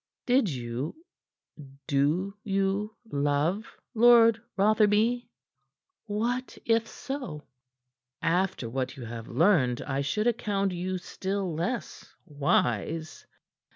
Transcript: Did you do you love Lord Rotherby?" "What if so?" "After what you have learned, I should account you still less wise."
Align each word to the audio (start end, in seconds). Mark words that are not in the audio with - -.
Did 0.25 0.49
you 0.49 0.95
do 1.85 2.35
you 2.43 2.95
love 3.11 3.77
Lord 3.93 4.41
Rotherby?" 4.57 5.29
"What 6.07 6.57
if 6.65 6.87
so?" 6.87 7.43
"After 8.19 8.67
what 8.67 8.97
you 8.97 9.05
have 9.05 9.27
learned, 9.27 9.83
I 9.83 10.01
should 10.01 10.25
account 10.25 10.71
you 10.71 10.97
still 10.97 11.53
less 11.53 12.15
wise." 12.25 13.27